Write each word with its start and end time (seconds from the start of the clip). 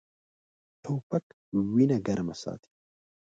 توپک 0.83 1.25
وینه 1.73 1.97
ګرمه 2.05 2.35
ساتي. 2.41 2.69